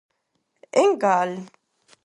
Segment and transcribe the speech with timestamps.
[0.81, 1.29] ¿En cal?